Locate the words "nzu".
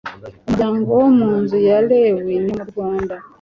1.41-1.57